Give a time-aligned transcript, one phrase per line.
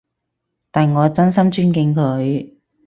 [0.71, 2.51] 但我真心尊敬佢